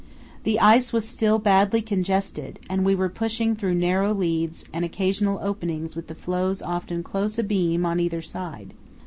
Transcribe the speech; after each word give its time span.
The 0.45 0.59
ice 0.59 0.91
was 0.91 1.07
still 1.07 1.37
badly 1.37 1.79
congested, 1.79 2.59
and 2.67 2.83
we 2.83 2.95
were 2.95 3.07
pushing 3.07 3.55
through 3.55 3.75
narrow 3.75 4.15
leads 4.15 4.65
and 4.73 4.83
occasional 4.83 5.37
openings 5.43 5.95
with 5.95 6.07
the 6.07 6.15
floes 6.15 6.59
often 6.63 7.03
close 7.03 7.37
abeam 7.37 7.85
on 7.85 7.99
either 7.99 8.23
side. 8.23 8.73